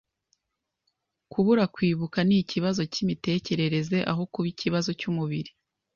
[1.31, 5.51] Kubura kwibuka ni ikibazo cyimitekerereze aho kuba ikibazo cyumubiri.